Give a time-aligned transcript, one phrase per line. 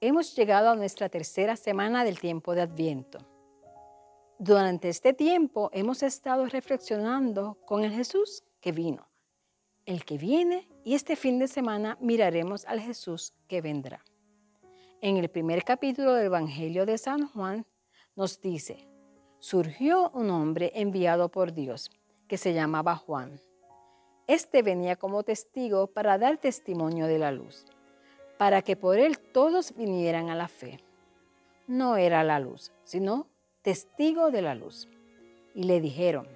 [0.00, 3.18] Hemos llegado a nuestra tercera semana del tiempo de Adviento.
[4.38, 9.08] Durante este tiempo hemos estado reflexionando con el Jesús que vino,
[9.86, 14.04] el que viene y este fin de semana miraremos al Jesús que vendrá.
[15.00, 17.66] En el primer capítulo del Evangelio de San Juan
[18.14, 18.88] nos dice,
[19.40, 21.90] surgió un hombre enviado por Dios
[22.28, 23.40] que se llamaba Juan.
[24.28, 27.66] Este venía como testigo para dar testimonio de la luz
[28.38, 30.80] para que por él todos vinieran a la fe.
[31.66, 33.26] No era la luz, sino
[33.62, 34.88] testigo de la luz.
[35.54, 36.26] Y le dijeron,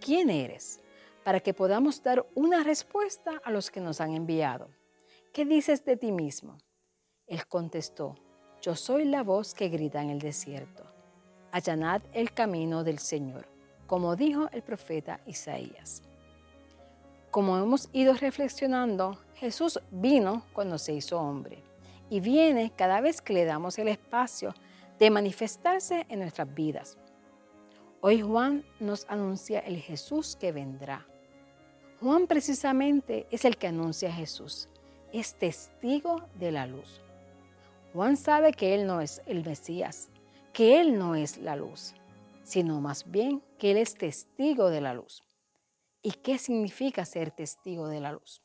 [0.00, 0.80] ¿quién eres?
[1.24, 4.68] Para que podamos dar una respuesta a los que nos han enviado.
[5.32, 6.58] ¿Qué dices de ti mismo?
[7.26, 8.14] Él contestó,
[8.60, 10.84] yo soy la voz que grita en el desierto.
[11.50, 13.46] Allanad el camino del Señor,
[13.86, 16.02] como dijo el profeta Isaías.
[17.38, 21.62] Como hemos ido reflexionando, Jesús vino cuando se hizo hombre
[22.10, 24.52] y viene cada vez que le damos el espacio
[24.98, 26.98] de manifestarse en nuestras vidas.
[28.00, 31.06] Hoy Juan nos anuncia el Jesús que vendrá.
[32.00, 34.68] Juan precisamente es el que anuncia a Jesús,
[35.12, 37.00] es testigo de la luz.
[37.92, 40.08] Juan sabe que Él no es el Mesías,
[40.52, 41.94] que Él no es la luz,
[42.42, 45.22] sino más bien que Él es testigo de la luz.
[46.02, 48.40] ¿Y qué significa ser testigo de la luz?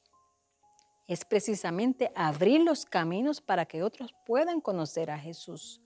[1.08, 5.82] Es precisamente abrir los caminos para que otros puedan conocer a Jesús.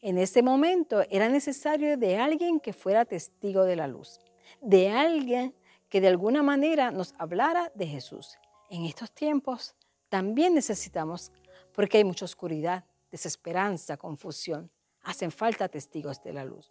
[0.00, 4.20] En ese momento era necesario de alguien que fuera testigo de la luz,
[4.60, 5.54] de alguien
[5.88, 8.38] que de alguna manera nos hablara de Jesús.
[8.70, 9.74] En estos tiempos
[10.08, 11.32] también necesitamos,
[11.72, 14.70] porque hay mucha oscuridad, desesperanza, confusión.
[15.02, 16.70] Hacen falta testigos de la luz.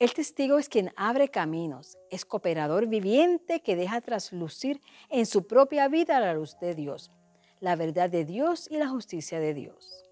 [0.00, 5.88] El testigo es quien abre caminos, es cooperador viviente que deja traslucir en su propia
[5.88, 7.10] vida la luz de Dios,
[7.60, 10.06] la verdad de Dios y la justicia de Dios.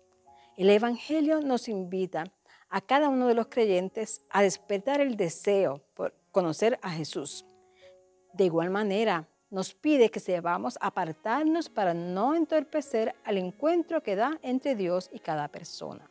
[0.58, 2.24] El Evangelio nos invita
[2.68, 7.46] a cada uno de los creyentes a despertar el deseo por conocer a Jesús.
[8.34, 14.38] De igual manera, nos pide que sepamos apartarnos para no entorpecer al encuentro que da
[14.42, 16.10] entre Dios y cada persona.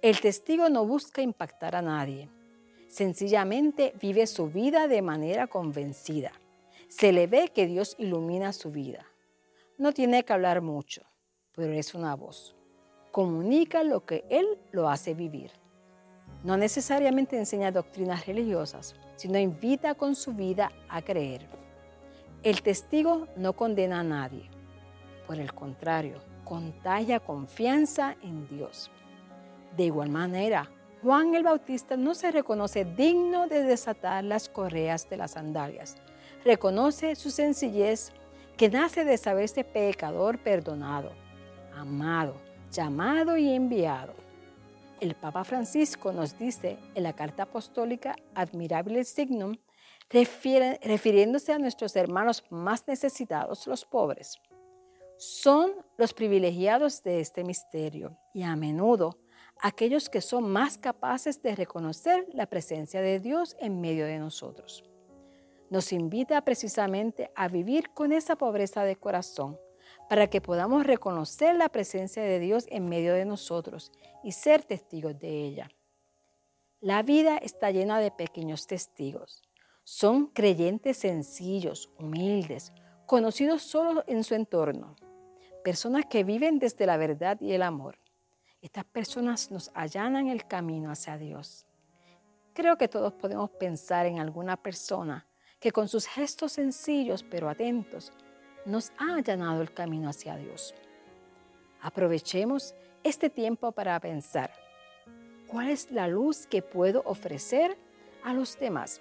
[0.00, 2.30] El testigo no busca impactar a nadie
[2.90, 6.32] Sencillamente vive su vida de manera convencida.
[6.88, 9.06] Se le ve que Dios ilumina su vida.
[9.78, 11.02] No tiene que hablar mucho,
[11.54, 12.56] pero es una voz.
[13.12, 15.52] Comunica lo que Él lo hace vivir.
[16.42, 21.46] No necesariamente enseña doctrinas religiosas, sino invita con su vida a creer.
[22.42, 24.50] El testigo no condena a nadie.
[25.28, 28.90] Por el contrario, contagia confianza en Dios.
[29.76, 30.68] De igual manera,
[31.02, 35.96] Juan el Bautista no se reconoce digno de desatar las correas de las sandalias.
[36.44, 38.12] Reconoce su sencillez
[38.58, 41.12] que nace de saberse pecador perdonado,
[41.74, 42.34] amado,
[42.70, 44.12] llamado y enviado.
[45.00, 49.56] El Papa Francisco nos dice en la carta apostólica Admirable Signum,
[50.10, 54.38] refiriéndose a nuestros hermanos más necesitados, los pobres.
[55.16, 59.16] Son los privilegiados de este misterio y a menudo
[59.62, 64.84] aquellos que son más capaces de reconocer la presencia de Dios en medio de nosotros.
[65.68, 69.58] Nos invita precisamente a vivir con esa pobreza de corazón
[70.08, 73.92] para que podamos reconocer la presencia de Dios en medio de nosotros
[74.24, 75.70] y ser testigos de ella.
[76.80, 79.42] La vida está llena de pequeños testigos.
[79.84, 82.72] Son creyentes sencillos, humildes,
[83.06, 84.96] conocidos solo en su entorno,
[85.62, 87.99] personas que viven desde la verdad y el amor
[88.60, 91.66] estas personas nos allanan el camino hacia Dios.
[92.52, 95.26] Creo que todos podemos pensar en alguna persona
[95.58, 98.12] que con sus gestos sencillos pero atentos
[98.66, 100.74] nos ha allanado el camino hacia Dios.
[101.80, 104.52] Aprovechemos este tiempo para pensar,
[105.46, 107.78] ¿cuál es la luz que puedo ofrecer
[108.22, 109.00] a los demás?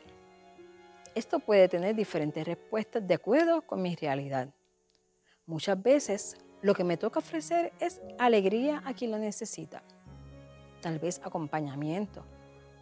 [1.15, 4.53] Esto puede tener diferentes respuestas de acuerdo con mi realidad.
[5.45, 9.81] Muchas veces lo que me toca ofrecer es alegría a quien lo necesita.
[10.81, 12.23] Tal vez acompañamiento,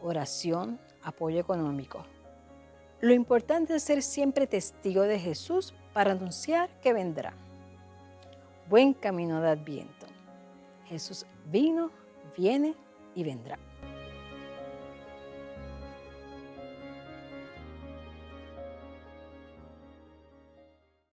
[0.01, 2.05] oración, apoyo económico.
[2.99, 7.33] Lo importante es ser siempre testigo de Jesús para anunciar que vendrá.
[8.69, 10.07] Buen camino de Adviento.
[10.85, 11.91] Jesús vino,
[12.35, 12.75] viene
[13.13, 13.59] y vendrá.